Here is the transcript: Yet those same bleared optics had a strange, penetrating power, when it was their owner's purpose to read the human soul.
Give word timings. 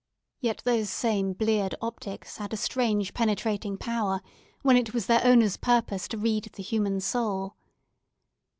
Yet 0.39 0.63
those 0.65 0.89
same 0.89 1.33
bleared 1.33 1.75
optics 1.79 2.37
had 2.37 2.53
a 2.53 2.57
strange, 2.57 3.13
penetrating 3.13 3.77
power, 3.77 4.23
when 4.63 4.75
it 4.75 4.95
was 4.95 5.05
their 5.05 5.23
owner's 5.23 5.57
purpose 5.57 6.07
to 6.07 6.17
read 6.17 6.45
the 6.53 6.63
human 6.63 6.99
soul. 7.01 7.53